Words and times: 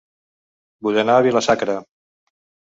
Vull 0.87 0.97
anar 1.03 1.19
a 1.19 1.25
Vila-sacra 1.29 1.79